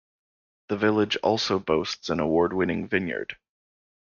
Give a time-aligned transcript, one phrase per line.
[0.69, 3.37] The village also boasts an award-winning vineyard.